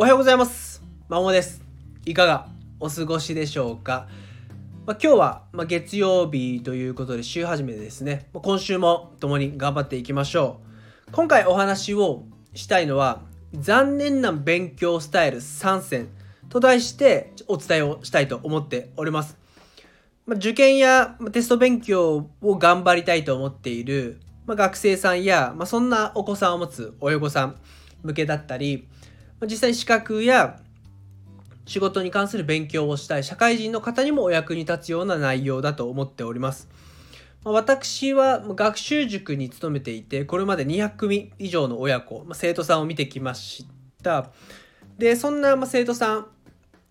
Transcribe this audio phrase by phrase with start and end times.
[0.00, 0.80] おはようございます。
[1.08, 1.60] まもです。
[2.06, 2.46] いかが
[2.78, 4.06] お過ごしでしょうか？
[4.86, 8.28] まあ、今日は、ま、月曜日ということで週始めですね。
[8.32, 10.60] ま今週も共に頑張っていきましょ
[11.08, 11.10] う。
[11.10, 12.22] 今回お話を
[12.54, 13.22] したいのは
[13.52, 16.10] 残念な勉強スタイル3選
[16.48, 19.36] と題してお伝えをしたいと思っております。
[20.26, 27.56] ま、受験やテスト勉強を頑張りたいと思っている、ま、学生さんや、ま、そんなお子さんを持つ親御さん
[28.04, 28.86] 向けだったり、
[29.42, 30.60] 実際資格や
[31.66, 36.68] 仕事に関する勉強をしたい社会人の方にもお役に立つような内容だと思っております。
[37.44, 43.66] 私は学習塾に勤めていて、これまで200組以上の親子、生徒さんを見てきまし
[44.02, 44.30] た。
[44.98, 46.26] で、そんな生徒さん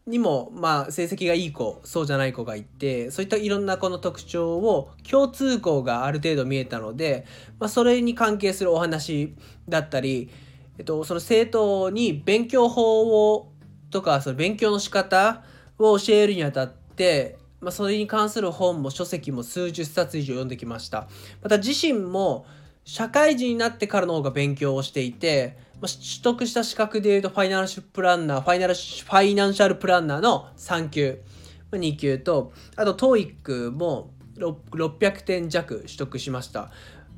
[0.08, 7.26] にも、まあ、成績がいい子、そうじゃない子がいて、そういったいろんな子の特徴を、共通項がある程度見えたので、
[7.60, 9.36] まあ、それに関係するお話
[9.68, 10.30] だったり、
[10.77, 13.52] えっと、その生徒に勉強法を
[13.90, 15.43] とかその勉強の仕方
[15.79, 21.07] を教えるにあたって、まあ、それに関する本も書籍も数十冊以上読んできました。
[21.41, 22.46] また自身も
[22.84, 31.21] 社会人になってからの方が勉強をしていて、まあ、取得した資格でいうとファイナンシャルプランナーファイナルファイナンシャルプランナーの3級
[31.70, 36.71] まあ2級とあと TOEIC も600点弱取得しました。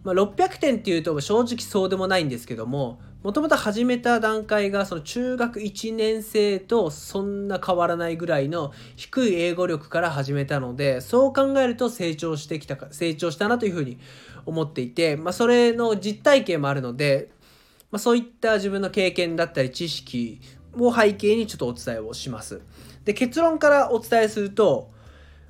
[0.04, 14.00] まあ、600点っていうと正直そうでもないんですけどももともと始めた段階がその中学1年生とそんな変わらないぐらいの低い英語力から始めたのでそう考えると成長してきたか成長したなというふうに
[14.46, 17.30] 思っていて、まあ、それの実体験もあるので、
[17.92, 20.40] まあ、そういった自分の経験だったり知識
[20.78, 22.62] を背景にちょっとお伝えをします。
[23.04, 24.92] で結論からお伝えすると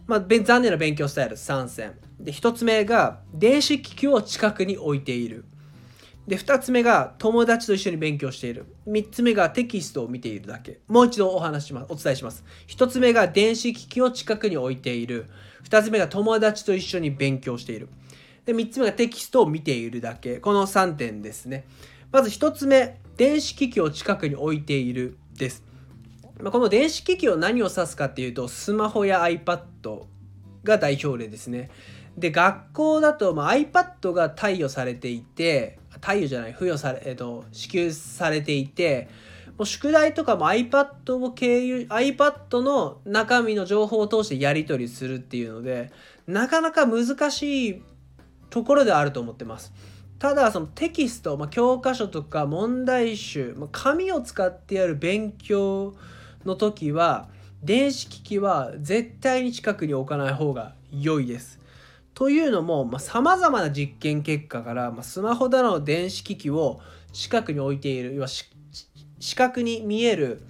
[0.09, 5.45] まあ、残念な勉強スタイル3選で1つ目が電子機器を近くに置いている
[6.27, 8.65] で2つ目が友達と一緒に勉強している。
[8.87, 10.79] 3つ目がテキストを見ているだけ。
[10.87, 11.85] もう一度お話します。
[11.89, 12.43] お伝えします。
[12.67, 15.27] 1つ目が電子機器を近くに置いている。
[15.63, 17.89] 2つ目が友達と一緒に勉強している。
[18.45, 20.37] で3つ目がテキストを見ているだけ。
[20.37, 21.65] この3点ですね。
[22.11, 25.17] まず1つ目電子機器を近くに置いている。
[25.39, 25.63] です。
[26.39, 30.03] まこの電子機器を何を指すかっていうとスマホや iPad
[30.63, 31.69] が代表例ですね。
[32.19, 39.07] で学校だと、まあ、iPad が貸与されていて貸与じゃない付与され、えっと、支給されていて
[39.57, 45.91] もう宿題とかも iPad を経由 iPad の中身の情報を通してやり取りするっていうので
[46.27, 47.81] なかなか難しい
[48.49, 49.71] ところではあると思ってます。
[50.17, 55.93] ただそのテキスト、まあ、教科書とか問題集、まあ、紙を使ってやる勉強
[56.43, 57.29] の時は
[57.63, 61.58] 電子機器は絶対に近くに置かない方が良いです。
[62.19, 66.81] というのもさまざ、まな実験結果から、まあ、スマホだの電子機器を
[67.13, 68.45] 近くに置いている要は視
[69.37, 70.41] 覚に見える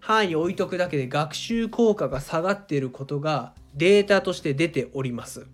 [0.00, 5.46] 範囲に置いとくだけで学習効果が下がっていることがデータとして出ております。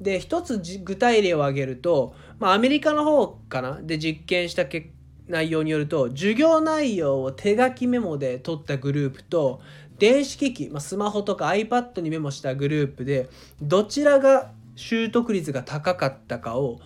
[0.00, 3.80] で一つ具体例を挙げると、まあ、アメリカの方かな？
[3.82, 4.88] で実験した結
[5.28, 9.60] 内容によると授業内容を手書きメモで取ったグループと
[9.98, 13.28] 電子機器、まあ、スマホとか iPad にメモしたグループで
[13.60, 16.80] どちらが習得率が高かったかを、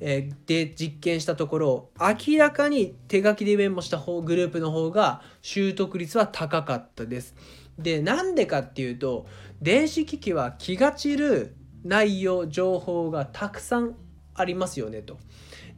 [0.00, 7.34] えーで実験したところ明らかに手書きでメモした方グループの方が習得率は高かったです。
[7.78, 9.26] でなんでかっていうと
[9.60, 11.54] 電子機器は気が散る
[11.84, 13.94] 内容情報がたくさん
[14.34, 15.18] ありますよねと。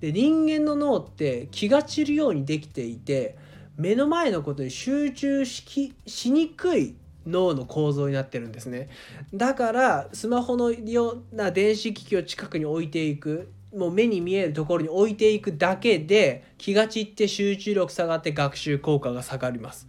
[0.00, 3.36] で人間の脳って気が散るようにできていて
[3.76, 6.96] 目の前のことに集中しきしにくい
[7.26, 8.88] 脳の構造になってるんですね。
[9.32, 19.86] だからスマホのような電子機器を近くに置いていくもう目に見えるところに置いていくだけで気が散って集中力下がって学習効果が下がります。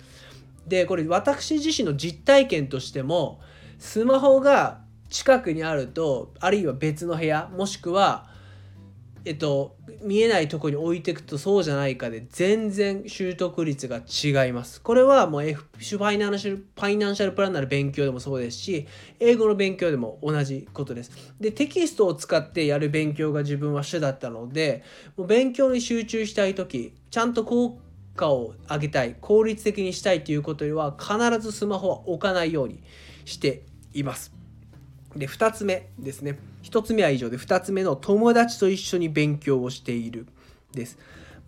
[0.68, 3.40] でこれ私自身の実体験としても
[3.78, 8.28] スマホが近くにあるとあるいは別の部屋もしくは
[9.25, 14.80] えっと、見えないとこに置いていくとそうじゃないかで全然習得率が違います。
[14.80, 18.88] これはもう F ファイナンシャルファイナンシャルプランナーの勉強でもそうですし
[19.19, 21.12] 英語の勉強でも同じことです。
[21.39, 24.83] でテキストを使ってやる勉強が自分は主だったので
[25.18, 27.80] もう勉強に集中したい時ちゃんと効
[28.16, 32.83] 果を上げたい効率的にしたいということよりは必ずスマホは置かないように
[33.25, 34.31] しています。
[35.16, 40.27] で2つ目ですね1つ目は以上で2つ目の友達と一緒に勉強をしている。
[40.73, 40.97] です、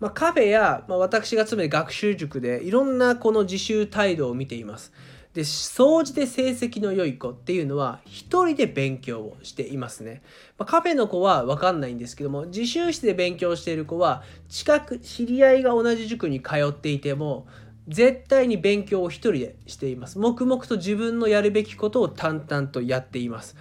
[0.00, 4.92] まあ、カフェや、まあ、私が勤める学習塾でいろんなこの自習態度を見ています。
[5.34, 10.22] で総じて成績の良い子っていうのは一人で勉強をしていますね、
[10.56, 17.46] まあ、カフェの子は分かんないんですけども自習室で勉強している子は近く知り合いが同じ塾に通っていても
[17.88, 20.18] 絶対に勉強を一人でしています。
[20.18, 23.56] 黙々と自分のやるべきことを淡々とやっています。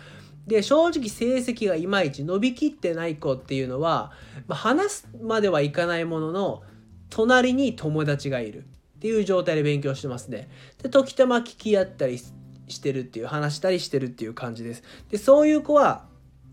[0.48, 4.12] で正直成績がいまいち伸びきってない子っていうのは、
[4.48, 6.64] まあ、話すまではいかないものの
[7.10, 8.66] 隣に友達がいる
[8.98, 10.50] っていう状態で勉強してますね。
[10.82, 14.84] で時たま聞き合ったりしてるっていう話したりしてるっていう感じです。
[15.10, 16.06] でそういう子は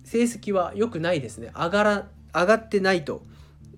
[0.05, 1.53] 成績は良くないですね。
[1.55, 3.23] 上がら上がってないと。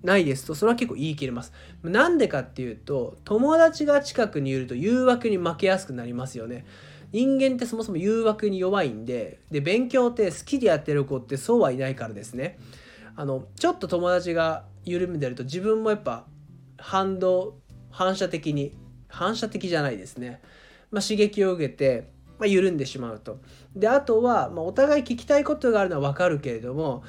[0.02, 1.52] ないですとそれは結構言い切れます。
[1.82, 6.64] なんでかっていうと友達が近くにいると誘惑に負けやすくなりますよね。
[7.16, 12.58] 人間ってそもそも誘惑に弱いんでで勉強って好きでやってる子ってそうはいないからですね。
[13.16, 16.26] あのちょっと友達が緩んでると自分もやっぱ
[16.76, 17.56] 反動
[17.90, 18.76] 反射的に
[19.08, 20.42] 反射的じゃないですね、
[20.90, 23.40] まあ、刺激を受けて、まあ、緩んでしまうと。
[23.74, 27.02] であとは、まあ、お互い聞きたいことがあるのは分かるけれども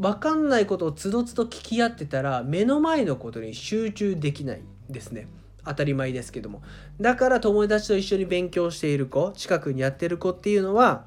[0.00, 5.28] 分かんないことをつどつど聞き合ってたら目の前のことに集中できないですね。
[5.64, 6.62] 当たり前ですけども。
[7.00, 11.04] だから友達と一緒に勉強している子近くにやってる子っていうのは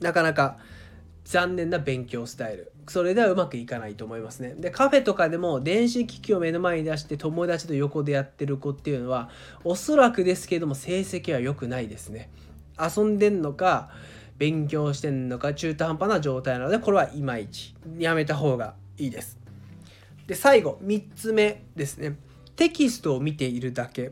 [0.00, 0.58] なかなか
[1.24, 2.72] 残念な勉強スタイル。
[2.88, 4.54] それではうまくいかないと思いますね。
[4.56, 9.28] でカフェとかでも電子機器を目の前に出して友達と横でやってる子っていうのは
[9.62, 12.30] おそらくですけども成績は良くないですね。
[12.80, 13.90] 遊んでんのか
[14.38, 17.74] 勉強してんのか中途半端な状態なのでこれはいまいち。
[17.98, 19.38] やめた方がいいです。
[20.26, 22.16] で最後3つ目ですね。
[22.58, 24.10] テキストを見ているだけ。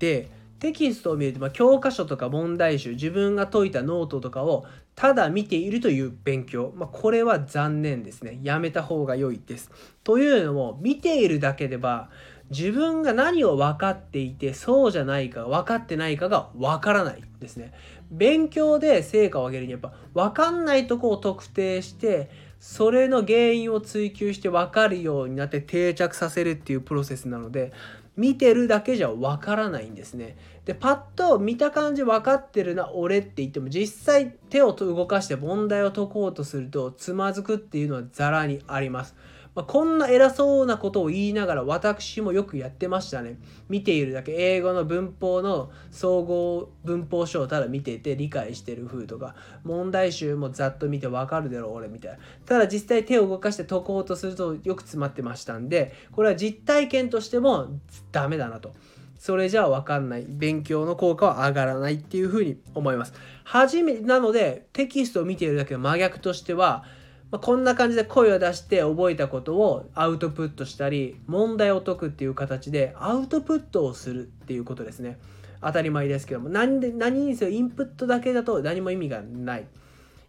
[0.00, 0.28] で
[0.58, 4.64] テキストを見ると、まあ、教科書とか問題集自分が解いたノートとかを
[4.96, 8.40] ただ見ているという勉強、まあ、これは残念ですね。
[8.42, 9.70] やめた方が良いです。
[10.02, 12.10] というのも見ているだけでは
[12.50, 17.72] 自分が何を分かっていてそうじゃないか分かってないかが分からないですね。
[18.10, 22.28] 勉強で成果を上げるにやっぱ分かんないとこを特定して
[22.62, 27.72] それの原因を追求して分かるようになって定着させるっていうプロセスなので
[28.16, 30.36] 見てるだけじゃ分からないんですね。
[30.64, 39.16] でパッと見た感じ分かってるな俺って言っても実際手を動かして問題を解こうとするとつまずくっていうのはザラにあります。
[39.54, 43.38] まあ、こんな偉そうなことを言いながら私もよくやってましたね。
[43.68, 49.34] 見ているだけ英語の文法の総合文法書をただ見てて理解してる風とか
[49.64, 52.18] 問題集もざっと見てわかるだろう俺みたいな。
[52.46, 57.68] ただ実際手を動かして解こうとするとよく詰まってましたんでこれは実体験としても
[58.10, 58.72] ダメだなと。
[59.18, 60.26] それじゃあ分かんない。
[60.26, 63.14] 勉強の効果は上がらないっていうふうに思います。
[63.44, 66.84] はじめ、なのでテキストを見ているだけの真逆としては
[67.32, 75.18] まあ、こんな感じで声を出して覚えたことをアウトプットしたり問題を解くっていう形でアウトプットをするっていうことですね。
[75.62, 76.50] 当たり前ですけども。
[76.50, 79.66] 何で何にせよインプットだけだと何も意味がない。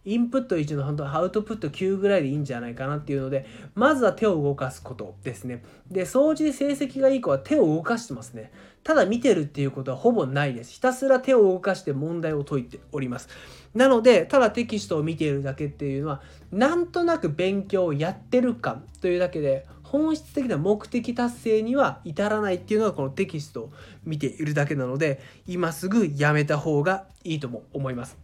[0.06, 5.62] インプット1の本当アウトプット9ぐらいでいいんじゃないかなっていうのでまずは手を動かすことですね。
[5.90, 8.50] で掃除で成績がいい子は手を動かしてますね。
[8.84, 13.28] ただ見てるっていうことはほぼないですひたすら手を動かして問題を解いております
[13.74, 16.20] なのでただテキストを見ているだけっていうのは
[16.52, 23.72] なんとなく勉強をやってる感というだけで本質的な目的達成には至らないっていうのがこのテキストを
[24.04, 28.23] 見ているだけなので今すぐやめた方がいいとも思います。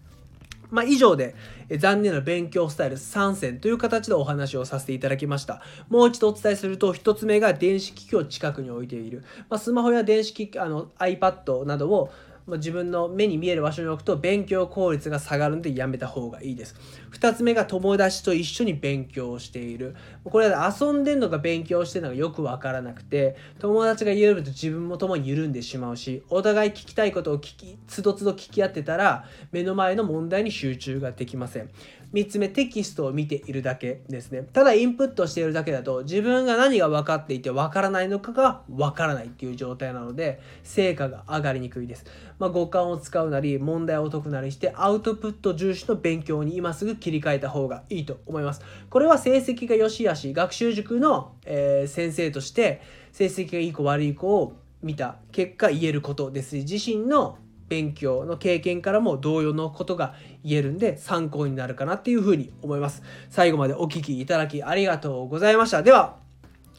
[0.71, 1.35] まあ、以上で、
[1.69, 5.63] え残念な勉強スタイル3選という形でお話をさせていただきました。
[5.89, 9.23] もう一度お伝えすると、1つ目が電子機器を近くに置いている。
[9.49, 12.11] まあ、スマホや電子機器、あの iPad などを
[12.51, 16.75] ま自分の目に見える場所に置くと勉強効率が下がるんでやめた方がいいです。
[17.13, 19.95] 2つ目が友達と一緒に勉強している。
[20.25, 31.71] これは遊んでんのか勉強してんのかよくわからなくて、友達が緩むと自分も共に緩んでしまうし、お互い聞きたいことを聞き、つどつど聞き合ってたら、目の前の問題に集中ができません。
[32.13, 34.43] 3つ目テキストを見ているだけですね。
[34.53, 42.05] ただインプットしているだけだと自分が何が分かっていて分からないのかが分からないっていう状態なので成果が上がりにくいです、
[42.39, 48.63] まあ、五感を使うなり問題を解くなりしてアウトプット重視の勉強に今すぐ切り替えた方がいいと思います。
[48.89, 57.39] これは成績が良し悪し学習塾の、えー、先生として成績がいい子悪い子を見た結果言えることです自身の
[57.71, 63.03] 勉強の経験からも同様のことが言えるんで参考になるかなっていうふうに思います。
[63.31, 65.83] 最後までお聴きいただきありがとうございました。
[65.83, 66.17] では、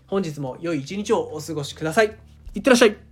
[0.05, 2.17] 本日も良い一日をお過ごしください。
[2.53, 3.10] いってらっしゃい。